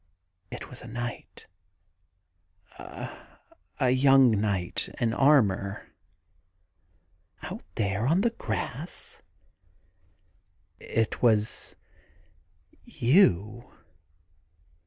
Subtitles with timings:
[0.51, 1.45] 'It was a knight...
[2.79, 5.93] a young knight in armour.'
[6.65, 9.21] * Out there on the grass?'
[10.99, 11.75] *It was
[12.83, 13.71] you.